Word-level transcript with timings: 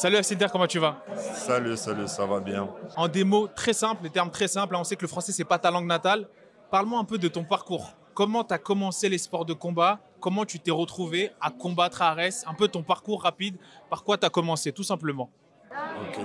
Salut 0.00 0.16
Absider, 0.16 0.46
comment 0.50 0.66
tu 0.66 0.78
vas? 0.78 1.04
Salut, 1.14 1.76
salut, 1.76 2.08
ça 2.08 2.24
va 2.24 2.40
bien. 2.40 2.66
En 2.96 3.06
des 3.06 3.22
mots 3.22 3.48
très 3.48 3.74
simples, 3.74 4.02
des 4.02 4.08
termes 4.08 4.30
très 4.30 4.48
simples, 4.48 4.74
hein, 4.74 4.78
on 4.80 4.84
sait 4.84 4.96
que 4.96 5.02
le 5.02 5.08
français 5.08 5.30
c'est 5.30 5.44
pas 5.44 5.58
ta 5.58 5.70
langue 5.70 5.84
natale. 5.84 6.26
Parle-moi 6.70 6.98
un 6.98 7.04
peu 7.04 7.18
de 7.18 7.28
ton 7.28 7.44
parcours. 7.44 7.92
Comment 8.14 8.42
tu 8.42 8.54
as 8.54 8.58
commencé 8.58 9.10
les 9.10 9.18
sports 9.18 9.44
de 9.44 9.52
combat? 9.52 10.00
Comment 10.18 10.46
tu 10.46 10.58
t'es 10.58 10.70
retrouvé 10.70 11.32
à 11.38 11.50
combattre 11.50 12.00
à 12.00 12.12
Arès? 12.12 12.46
Un 12.46 12.54
peu 12.54 12.66
ton 12.66 12.82
parcours 12.82 13.24
rapide. 13.24 13.58
Par 13.90 14.02
quoi 14.02 14.16
tu 14.16 14.24
as 14.24 14.30
commencé, 14.30 14.72
tout 14.72 14.82
simplement? 14.82 15.28
Ok. 15.70 16.18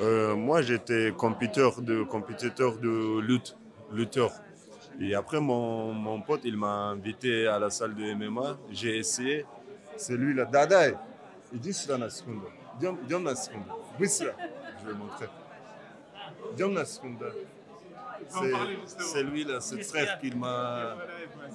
Euh, 0.00 0.34
moi, 0.34 0.62
j'étais 0.62 1.14
compétiteur 1.16 1.82
de, 1.82 2.02
compétiteur 2.02 2.76
de 2.76 3.20
lutte, 3.20 3.56
lutteur. 3.92 4.32
Et 5.00 5.14
après, 5.14 5.38
mon, 5.38 5.92
mon 5.92 6.20
pote, 6.22 6.40
il 6.42 6.56
m'a 6.56 6.88
invité 6.88 7.46
à 7.46 7.60
la 7.60 7.70
salle 7.70 7.94
de 7.94 8.14
MMA. 8.14 8.56
J'ai 8.72 8.96
essayé. 8.96 9.46
C'est 9.96 10.16
lui 10.16 10.34
là. 10.34 10.44
Dada, 10.44 10.88
il 11.52 11.60
dit 11.60 11.72
cela 11.72 11.98
la 11.98 12.10
la 12.80 13.34
seconde. 13.36 13.62
Oui, 13.98 14.08
Je 14.08 14.88
vais 14.88 14.94
montrer. 14.94 15.28
La 16.74 16.84
seconde. 16.84 17.24
C'est 18.98 19.22
lui 19.22 19.44
là, 19.44 19.60
c'est 19.60 19.82
frère 19.82 20.18
qui 20.20 20.30
m'a 20.34 20.96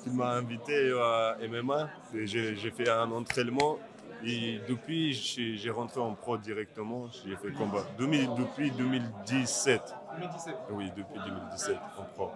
m'a 0.07 0.31
invité 0.31 0.91
à 0.93 1.37
MMA. 1.47 1.89
J'ai 2.23 2.71
fait 2.71 2.89
un 2.89 3.11
entraînement 3.11 3.79
et 4.23 4.59
depuis 4.67 5.13
j'ai 5.13 5.69
rentré 5.69 5.99
en 5.99 6.13
pro 6.13 6.37
directement. 6.37 7.09
J'ai 7.25 7.35
fait 7.35 7.51
combat 7.51 7.83
depuis 7.97 8.71
2017. 8.71 9.95
2017. 10.19 10.55
Oui, 10.71 10.91
depuis 10.95 11.19
2017 11.25 11.77
en 11.97 12.03
pro. 12.15 12.31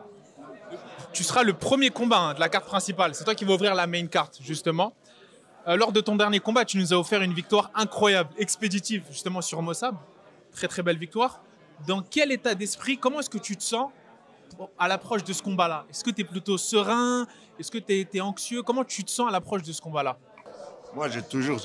Tu 1.14 1.24
seras 1.24 1.44
le 1.44 1.54
premier 1.54 1.90
combat 1.90 2.20
hein, 2.20 2.34
de 2.34 2.40
la 2.40 2.50
carte 2.50 2.66
principale. 2.66 3.14
C'est 3.14 3.24
toi 3.24 3.36
qui 3.36 3.46
vas 3.46 3.54
ouvrir 3.54 3.76
la 3.76 3.88
main 3.88 4.08
carte 4.08 4.40
justement. 4.42 4.94
Euh, 5.68 5.78
lors 5.78 5.92
de 5.92 6.00
ton 6.00 6.16
dernier 6.16 6.40
combat, 6.40 6.64
tu 6.64 6.78
nous 6.78 6.94
as 6.94 6.98
offert 6.98 7.24
une 7.24 7.34
victoire 7.34 7.72
incroyable, 7.74 8.30
expéditive 8.38 9.04
justement 9.10 9.42
sur 9.42 9.62
Mossab. 9.64 9.96
Très 10.52 10.68
très 10.68 10.84
belle 10.84 10.98
victoire. 10.98 11.42
Dans 11.88 12.02
quel 12.02 12.32
état 12.32 12.54
d'esprit, 12.54 12.98
comment 12.98 13.20
est-ce 13.20 13.30
que 13.30 13.40
tu 13.40 13.58
te 13.58 13.64
sens 13.64 13.92
à 14.78 14.88
l'approche 14.88 15.24
de 15.24 15.34
ce 15.34 15.42
combat-là? 15.42 15.86
Est-ce 15.90 16.04
que 16.04 16.12
tu 16.12 16.22
es 16.22 16.24
plutôt 16.24 16.58
serein? 16.58 17.26
Est-ce 17.60 17.72
que 17.72 17.80
tu 17.80 18.08
es, 18.14 18.22
anxieux? 18.22 18.62
Comment 18.62 18.84
tu 18.84 19.04
te 19.04 19.10
sens 19.10 19.28
à 19.28 19.32
l'approche 19.32 19.64
de 19.64 19.72
ce 19.72 19.82
combat-là? 19.82 20.18
Moi, 20.94 21.10
j'ai 21.10 21.24
toujours, 21.24 21.60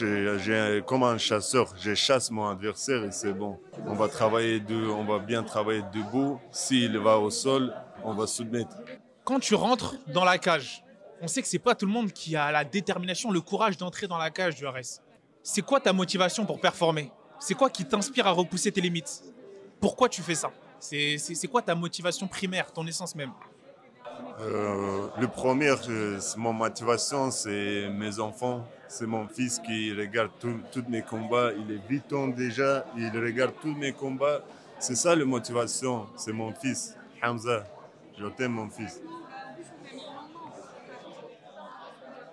comme 0.87 1.05
un 1.05 1.19
chasseur, 1.19 1.73
je 1.79 1.95
chasse 1.95 2.31
mon 2.31 2.49
adversaire 2.49 3.05
et 3.05 3.13
c'est 3.13 3.33
bon. 3.33 3.61
On 3.87 3.95
va 3.95 4.09
travailler 4.09 4.61
on 4.71 5.05
va 5.05 5.19
bien 5.19 5.45
travailler 5.45 5.85
debout. 5.93 6.41
S'il 6.51 6.99
va 6.99 7.19
au 7.19 7.31
sol, 7.31 7.73
on 8.03 8.15
va 8.15 8.27
soumettre. 8.27 8.77
Quand 9.25 9.39
tu 9.39 9.55
rentres 9.55 9.95
dans 10.09 10.25
la 10.25 10.39
cage, 10.39 10.83
on 11.21 11.29
sait 11.29 11.43
que 11.43 11.49
c'est 11.49 11.59
pas 11.59 11.75
tout 11.75 11.87
le 11.87 11.93
monde 11.93 12.13
qui 12.13 12.37
a 12.37 12.51
la 12.51 12.65
détermination, 12.65 13.31
le 13.31 13.41
courage 13.41 13.77
d'entrer 13.77 14.07
dans 14.07 14.19
la 14.19 14.31
cage 14.31 14.57
du 14.57 14.67
RS. 14.67 15.01
C'est 15.43 15.63
quoi 15.63 15.81
ta 15.81 15.93
motivation 15.93 16.45
pour 16.47 16.61
performer? 16.61 17.11
C'est 17.39 17.55
quoi 17.55 17.71
qui 17.71 17.85
t'inspire 17.85 18.27
à 18.27 18.31
repousser 18.33 18.71
tes 18.73 18.81
limites? 18.81 19.23
Pourquoi 19.81 20.09
tu 20.09 20.23
fais 20.23 20.35
ça? 20.35 20.51
C'est 20.79 21.49
quoi 21.51 21.63
ta 21.63 21.75
motivation 21.75 22.27
primaire, 22.27 22.73
ton 22.73 22.87
essence 22.87 23.15
même? 23.15 23.33
Euh, 24.41 25.09
Le 25.19 25.29
premier, 25.29 25.75
euh, 25.89 26.19
mon 26.37 26.53
motivation, 26.53 27.31
c'est 27.31 27.89
mes 27.91 28.19
enfants. 28.19 28.67
C'est 28.89 29.07
mon 29.07 29.29
fils 29.29 29.59
qui 29.61 29.93
regarde 29.95 30.31
tous 30.41 30.85
mes 30.89 31.03
combats. 31.03 31.51
Il 31.53 31.71
est 31.75 31.81
8 31.89 32.13
ans 32.13 32.29
déjà, 32.29 32.85
il 32.97 33.11
regarde 33.11 33.53
tous 33.61 33.75
mes 33.75 33.93
combats. 33.93 34.41
C'est 34.79 34.97
ça 34.97 35.15
la 35.15 35.25
motivation, 35.25 36.07
c'est 36.17 36.33
mon 36.33 36.53
fils, 36.55 36.97
Hamza. 37.23 37.65
Je 38.19 38.27
t'aime 38.27 38.53
mon 38.53 38.69
fils. 38.69 39.01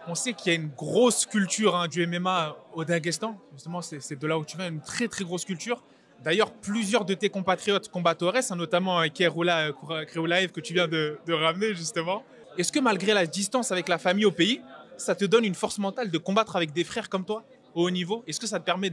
On 0.09 0.15
sait 0.15 0.31
qu'il 0.31 0.53
y 0.53 0.55
a 0.55 0.59
une 0.59 0.69
grosse 0.69 1.25
culture 1.25 1.75
hein, 1.75 1.89
du 1.89 2.07
MMA 2.07 2.55
au 2.73 2.85
Daghestan. 2.85 3.37
Justement, 3.53 3.81
c'est 3.81 4.17
de 4.17 4.27
là 4.27 4.39
où 4.39 4.45
tu 4.45 4.55
viens, 4.55 4.69
une 4.69 4.79
très 4.79 5.09
très 5.09 5.25
grosse 5.25 5.43
culture. 5.43 5.83
D'ailleurs, 6.23 6.51
plusieurs 6.51 7.03
de 7.03 7.13
tes 7.13 7.29
compatriotes 7.29 7.89
combattent 7.89 8.23
au 8.23 8.31
reste, 8.31 8.53
hein, 8.53 8.55
notamment 8.55 9.03
Keroulaev 9.09 10.51
que 10.53 10.61
tu 10.61 10.73
viens 10.73 10.87
de, 10.87 11.19
ramener 11.27 11.75
justement. 11.75 12.23
Est-ce 12.57 12.71
que 12.71 12.79
malgré 12.79 13.13
la 13.13 13.25
distance 13.25 13.73
avec 13.73 13.89
la 13.89 13.97
famille 13.97 14.23
au 14.23 14.31
pays, 14.31 14.61
ça 14.95 15.13
te 15.13 15.25
donne 15.25 15.43
une 15.43 15.55
force 15.55 15.77
mentale 15.77 16.09
de 16.09 16.17
combattre 16.17 16.55
avec 16.55 16.71
des 16.71 16.85
frères 16.85 17.09
comme 17.09 17.25
toi 17.25 17.43
au 17.75 17.83
haut 17.83 17.91
niveau? 17.91 18.23
Est-ce 18.27 18.39
que 18.39 18.47
ça 18.47 18.59
te 18.59 18.65
permet 18.65 18.89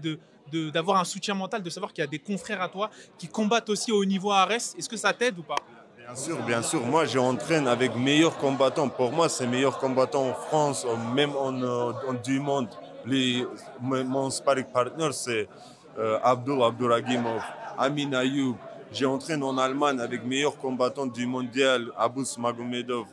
d'avoir 0.73 0.99
un 0.99 1.05
soutien 1.05 1.35
mental, 1.35 1.63
de 1.63 1.71
savoir 1.71 1.93
qu'il 1.93 2.03
y 2.03 2.07
a 2.07 2.11
des 2.11 2.19
confrères 2.19 2.61
à 2.61 2.69
toi 2.69 2.91
qui 3.19 3.29
combattent 3.29 3.71
aussi 3.71 3.93
au 3.93 4.03
haut 4.03 4.05
niveau 4.05 4.33
à 4.33 4.41
Arès? 4.41 4.75
Est-ce 4.77 4.89
que 4.89 4.97
ça 4.97 5.13
t'aide 5.13 5.39
ou 5.39 5.45
pas? 5.45 5.57
Bien 6.07 6.15
sûr, 6.17 6.43
bien 6.43 6.63
sûr. 6.63 6.81
Moi, 6.85 7.07
j'entraîne 7.07 7.67
avec 7.67 7.97
meilleurs 7.97 8.37
combattants. 8.37 8.91
Pour 8.91 9.11
moi, 9.11 9.31
c'est 9.31 9.47
meilleurs 9.47 9.79
combattants 9.79 10.29
en 10.29 10.35
France, 10.35 10.87
même 11.15 11.35
en, 11.35 11.55
euh, 11.63 11.93
du 12.23 12.41
monde. 12.41 12.69
Les, 13.07 13.47
mon 13.81 14.29
sparring 14.29 14.67
partner, 14.67 15.09
c'est 15.13 15.49
euh, 15.99 16.19
Abdul 16.23 16.63
Abduragimov, 16.63 17.43
Amin 17.79 18.13
Ayoub. 18.13 18.55
J'ai 18.93 19.07
entraîné 19.07 19.43
en 19.45 19.57
Allemagne 19.57 19.99
avec 19.99 20.25
meilleurs 20.25 20.59
combattants 20.59 21.07
du 21.07 21.27
mondial, 21.27 21.91
Abus 21.97 22.37
Magomedov. 22.39 23.07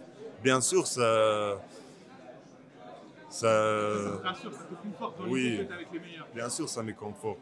Bien 0.44 0.60
sûr, 0.60 0.86
ça. 0.86 1.58
Ça, 3.30 3.48
ça, 3.48 4.28
rassure, 4.28 4.52
ça 4.52 4.64
te 4.66 4.76
conforte 4.86 5.18
dans 5.18 5.28
oui, 5.32 5.66
avec 5.74 5.88
les 5.94 6.00
meilleurs. 6.00 6.28
Bien 6.36 6.50
sûr, 6.50 6.68
ça 6.68 6.84
me 6.84 6.92
conforte. 6.92 7.40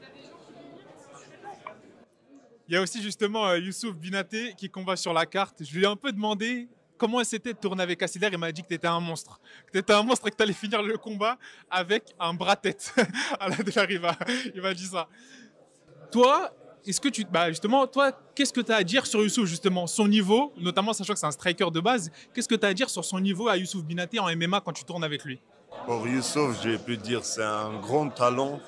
Il 2.70 2.76
y 2.76 2.78
a 2.78 2.84
aussi 2.84 3.02
justement 3.02 3.48
euh, 3.48 3.58
Youssouf 3.58 3.96
Binaté 3.96 4.54
qui 4.56 4.70
combat 4.70 4.96
sur 4.96 5.12
la 5.12 5.26
carte. 5.26 5.64
Je 5.64 5.76
lui 5.76 5.86
ai 5.86 5.88
un 5.88 5.96
peu 5.96 6.12
demandé 6.12 6.70
comment 7.00 7.24
c'était 7.24 7.54
de 7.54 7.58
tourner 7.58 7.82
avec 7.82 8.04
Assider. 8.04 8.30
Il 8.32 8.38
m'a 8.38 8.52
dit 8.52 8.62
que 8.62 8.68
tu 8.68 8.76
étais 8.76 8.88
un 8.88 9.00
monstre. 9.00 9.42
Que 9.66 9.72
tu 9.72 9.78
étais 9.80 9.94
un 9.94 10.04
monstre 10.04 10.28
et 10.28 10.30
que 10.30 10.36
tu 10.36 10.44
allais 10.44 10.54
finir 10.54 10.84
le 10.84 10.96
combat 10.96 11.40
avec 11.72 12.04
un 12.20 12.32
bras-tête 12.36 12.94
à 13.40 13.50
la 13.50 13.56
de 13.56 13.80
Riva. 13.80 14.16
Il 14.54 14.62
m'a 14.62 14.76
dit 14.76 14.86
ça. 14.86 15.08
Toi, 16.12 16.54
est-ce 16.86 17.02
que 17.02 17.10
tu. 17.10 17.26
Bah 17.26 17.50
justement, 17.50 17.88
toi, 17.88 18.12
qu'est-ce 18.36 18.54
que 18.54 18.62
tu 18.62 18.72
as 18.72 18.76
à 18.76 18.84
dire 18.84 19.08
sur 19.08 19.24
Youssouf, 19.24 19.48
justement? 19.48 19.88
Son 19.88 20.08
niveau, 20.08 20.54
notamment 20.56 20.94
sachant 20.94 21.14
que 21.14 21.20
c'est 21.20 21.26
un 21.26 21.32
striker 21.32 21.72
de 21.72 21.80
base, 21.80 22.12
qu'est-ce 22.36 22.48
que 22.48 22.54
tu 22.54 22.68
as 22.68 22.70
à 22.70 22.74
dire 22.76 22.92
sur 22.92 23.04
son 23.04 23.20
niveau 23.20 23.48
à 23.48 23.58
Youssouf 23.58 23.84
Binaté 23.84 24.20
en 24.20 24.28
MMA 24.36 24.62
quand 24.62 24.74
tu 24.74 24.84
tournes 24.84 25.04
avec 25.04 25.26
lui? 25.26 25.42
Pour 25.88 26.08
Youssouf, 26.08 26.62
j'ai 26.62 26.78
pu 26.78 26.98
dire 26.98 27.26
c'est 27.26 27.42
un 27.42 27.80
grand 27.80 28.10
talent, 28.10 28.60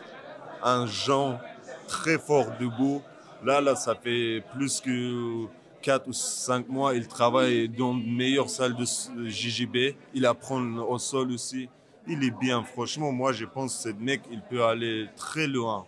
un 0.63 0.87
genre 0.87 1.39
très 1.87 2.17
fort 2.17 2.47
debout. 2.59 3.03
Là, 3.43 3.59
là, 3.59 3.75
ça 3.75 3.95
fait 3.95 4.43
plus 4.53 4.79
que 4.81 5.47
4 5.81 6.07
ou 6.07 6.13
5 6.13 6.69
mois, 6.69 6.93
il 6.93 7.07
travaille 7.07 7.67
dans 7.67 7.93
une 7.93 8.15
meilleure 8.15 8.49
salle 8.49 8.75
de 8.75 8.85
JJB. 8.85 9.95
Il 10.13 10.25
apprend 10.25 10.61
au 10.61 10.99
sol 10.99 11.31
aussi. 11.31 11.67
Il 12.07 12.23
est 12.23 12.39
bien. 12.39 12.63
Franchement, 12.63 13.11
moi, 13.11 13.31
je 13.31 13.45
pense 13.45 13.75
que 13.77 13.89
ce 13.89 13.95
mec, 13.95 14.21
il 14.31 14.41
peut 14.41 14.63
aller 14.63 15.07
très 15.15 15.47
loin. 15.47 15.85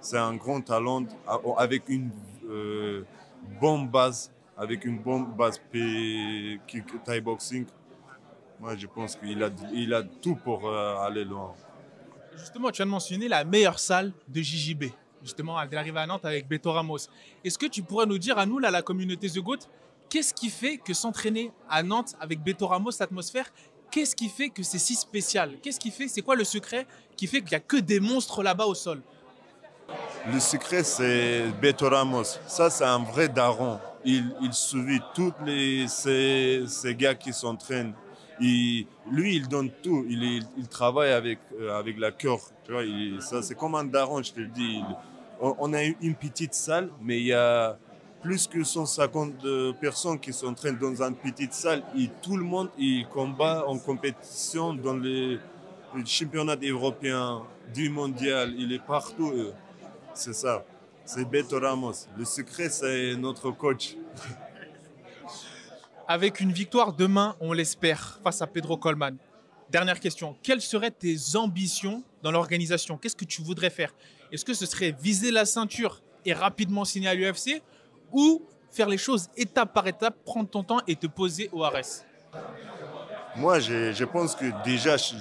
C'est 0.00 0.18
un 0.18 0.34
grand 0.34 0.60
talent 0.60 1.04
avec 1.56 1.88
une 1.88 2.10
euh, 2.48 3.04
bonne 3.60 3.88
base, 3.88 4.32
avec 4.56 4.84
une 4.84 4.98
bonne 4.98 5.26
base 5.26 5.60
Thai 7.04 7.20
boxing. 7.20 7.66
Moi, 8.58 8.74
je 8.76 8.86
pense 8.88 9.14
qu'il 9.14 9.42
a, 9.42 9.50
il 9.72 9.94
a 9.94 10.02
tout 10.02 10.34
pour 10.34 10.68
euh, 10.68 10.96
aller 10.96 11.24
loin. 11.24 11.54
Justement, 12.36 12.70
tu 12.70 12.82
as 12.82 12.86
mentionné 12.86 13.28
la 13.28 13.44
meilleure 13.44 13.78
salle 13.78 14.12
de 14.26 14.40
JJB 14.40 14.84
justement, 15.22 15.60
elle 15.60 15.76
arrive 15.76 15.96
à 15.96 16.06
Nantes 16.06 16.24
avec 16.24 16.48
Beto 16.48 16.72
Ramos. 16.72 16.98
Est-ce 17.44 17.58
que 17.58 17.66
tu 17.66 17.82
pourrais 17.82 18.06
nous 18.06 18.18
dire 18.18 18.38
à 18.38 18.46
nous, 18.46 18.58
là, 18.58 18.70
la 18.70 18.82
communauté 18.82 19.28
The 19.30 19.38
Goat, 19.38 19.58
qu'est-ce 20.08 20.34
qui 20.34 20.50
fait 20.50 20.78
que 20.78 20.94
s'entraîner 20.94 21.52
à 21.68 21.82
Nantes 21.82 22.14
avec 22.20 22.42
Beto 22.42 22.66
Ramos, 22.66 22.90
l'atmosphère, 23.00 23.52
qu'est-ce 23.90 24.16
qui 24.16 24.28
fait 24.28 24.48
que 24.48 24.62
c'est 24.62 24.78
si 24.78 24.94
spécial? 24.94 25.58
Qu'est-ce 25.62 25.80
qui 25.80 25.90
fait, 25.90 26.08
c'est 26.08 26.22
quoi 26.22 26.34
le 26.34 26.44
secret 26.44 26.86
qui 27.16 27.26
fait 27.26 27.40
qu'il 27.40 27.50
n'y 27.50 27.56
a 27.56 27.60
que 27.60 27.76
des 27.76 28.00
monstres 28.00 28.42
là-bas 28.42 28.66
au 28.66 28.74
sol? 28.74 29.02
Le 30.32 30.40
secret, 30.40 30.84
c'est 30.84 31.44
Beto 31.60 31.88
Ramos. 31.88 32.38
Ça, 32.46 32.70
c'est 32.70 32.84
un 32.84 33.00
vrai 33.00 33.28
daron. 33.28 33.78
Il, 34.04 34.32
suit 34.52 35.00
tous 35.14 35.32
ces, 35.88 36.94
gars 36.96 37.14
qui 37.14 37.32
s'entraînent 37.32 37.94
lui, 38.40 39.36
il 39.36 39.48
donne 39.48 39.70
tout. 39.82 40.04
Il, 40.08 40.42
il 40.56 40.68
travaille 40.68 41.12
avec, 41.12 41.38
euh, 41.60 41.78
avec 41.78 41.98
la 41.98 42.10
cœur. 42.10 42.38
Ça, 43.20 43.42
c'est 43.42 43.54
comme 43.54 43.74
un 43.74 43.84
daron, 43.84 44.22
je 44.22 44.32
te 44.32 44.40
le 44.40 44.48
dis 44.48 44.82
on 45.42 45.72
a 45.72 45.82
une 45.82 46.14
petite 46.14 46.54
salle, 46.54 46.88
mais 47.00 47.18
il 47.18 47.26
y 47.26 47.32
a 47.32 47.76
plus 48.22 48.46
que 48.46 48.62
150 48.62 49.74
personnes 49.80 50.18
qui 50.20 50.32
s'entraînent 50.32 50.78
dans 50.78 51.02
une 51.02 51.16
petite 51.16 51.52
salle 51.52 51.82
et 51.98 52.08
tout 52.22 52.36
le 52.36 52.44
monde 52.44 52.68
il 52.78 53.06
combat 53.08 53.64
en 53.66 53.76
compétition 53.78 54.72
dans 54.72 54.96
les, 54.96 55.40
championnats 56.06 56.56
européens, 56.62 57.42
du 57.74 57.90
mondial, 57.90 58.54
il 58.56 58.72
est 58.72 58.84
partout. 58.84 59.32
C'est 60.14 60.32
ça. 60.32 60.64
C'est 61.04 61.28
Beto 61.28 61.58
Ramos. 61.58 62.06
Le 62.16 62.24
secret, 62.24 62.68
c'est 62.68 63.16
notre 63.16 63.50
coach. 63.50 63.96
Avec 66.06 66.40
une 66.40 66.52
victoire 66.52 66.92
demain, 66.92 67.34
on 67.40 67.52
l'espère, 67.52 68.20
face 68.22 68.40
à 68.40 68.46
Pedro 68.46 68.76
Colman. 68.76 69.16
Dernière 69.72 70.00
question. 70.00 70.36
Quelles 70.42 70.60
seraient 70.60 70.90
tes 70.90 71.16
ambitions 71.34 72.04
dans 72.22 72.30
l'organisation? 72.30 72.98
Qu'est-ce 72.98 73.16
que 73.16 73.24
tu 73.24 73.40
voudrais 73.40 73.70
faire? 73.70 73.94
Est-ce 74.30 74.44
que 74.44 74.52
ce 74.52 74.66
serait 74.66 74.94
viser 75.00 75.30
la 75.30 75.46
ceinture 75.46 76.02
et 76.26 76.34
rapidement 76.34 76.84
signer 76.84 77.08
à 77.08 77.14
l'UFC 77.14 77.62
ou 78.12 78.42
faire 78.70 78.86
les 78.86 78.98
choses 78.98 79.30
étape 79.34 79.72
par 79.72 79.86
étape, 79.86 80.14
prendre 80.26 80.50
ton 80.50 80.62
temps 80.62 80.80
et 80.86 80.94
te 80.94 81.06
poser 81.06 81.48
au 81.52 81.62
RS 81.62 82.04
Moi, 83.34 83.60
je, 83.60 84.04
pense 84.04 84.36
que 84.36 84.44
déjà, 84.62 84.98
je 84.98 85.16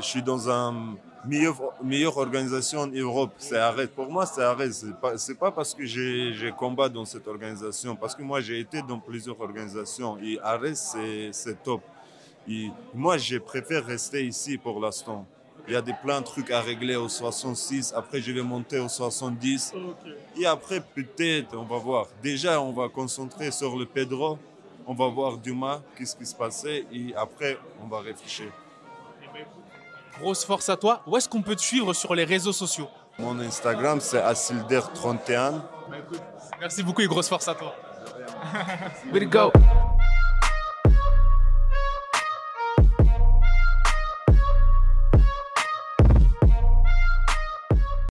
suis 0.00 0.22
dans 0.22 0.50
un 0.50 0.96
meilleure, 1.24 1.72
meilleure 1.84 2.16
organisation 2.16 2.80
en 2.80 2.88
Europe, 2.88 3.30
c'est 3.38 3.58
Arrête. 3.58 3.94
Pour 3.94 4.10
moi, 4.10 4.26
c'est 4.26 4.42
Arrête. 4.42 4.72
C'est 4.72 5.00
pas, 5.00 5.12
pas 5.38 5.52
parce 5.52 5.72
que 5.72 5.86
j'ai 5.86 6.52
combat 6.58 6.88
dans 6.88 7.04
cette 7.04 7.28
organisation, 7.28 7.94
parce 7.94 8.16
que 8.16 8.22
moi, 8.22 8.40
j'ai 8.40 8.58
été 8.58 8.82
dans 8.82 8.98
plusieurs 8.98 9.40
organisations 9.40 10.18
et 10.18 10.40
Arrête, 10.42 10.76
c'est 10.76 11.62
top. 11.62 11.82
Et 12.48 12.70
moi, 12.94 13.18
je 13.18 13.38
préfère 13.38 13.84
rester 13.84 14.24
ici 14.24 14.58
pour 14.58 14.80
l'instant. 14.80 15.26
Il 15.68 15.74
y 15.74 15.76
a 15.76 15.82
des 15.82 15.94
plein 15.94 16.20
de 16.20 16.26
trucs 16.26 16.50
à 16.52 16.60
régler 16.60 16.94
au 16.94 17.08
66. 17.08 17.92
Après, 17.96 18.20
je 18.20 18.30
vais 18.30 18.42
monter 18.42 18.78
au 18.78 18.88
70. 18.88 19.74
Et 20.38 20.46
après, 20.46 20.80
peut-être, 20.80 21.56
on 21.56 21.64
va 21.64 21.78
voir. 21.78 22.06
Déjà, 22.22 22.60
on 22.60 22.72
va 22.72 22.88
concentrer 22.88 23.50
sur 23.50 23.76
le 23.76 23.84
Pedro. 23.84 24.38
On 24.86 24.94
va 24.94 25.08
voir 25.08 25.38
Dumas, 25.38 25.80
qu'est-ce 25.96 26.14
qui 26.14 26.24
se 26.24 26.36
passait. 26.36 26.86
Et 26.92 27.12
après, 27.16 27.58
on 27.82 27.88
va 27.88 27.98
réfléchir. 27.98 28.46
Grosse 30.20 30.44
force 30.44 30.68
à 30.68 30.76
toi. 30.76 31.02
Où 31.06 31.16
est-ce 31.16 31.28
qu'on 31.28 31.42
peut 31.42 31.56
te 31.56 31.62
suivre 31.62 31.92
sur 31.92 32.14
les 32.14 32.24
réseaux 32.24 32.52
sociaux? 32.52 32.88
Mon 33.18 33.38
Instagram, 33.40 33.98
c'est 34.00 34.20
Asilder31. 34.20 35.62
Merci 36.60 36.82
beaucoup 36.84 37.02
et 37.02 37.08
grosse 37.08 37.28
force 37.28 37.48
à 37.48 37.54
toi. 37.54 37.74
Way 39.12 39.20
to 39.20 39.26
go. 39.26 39.52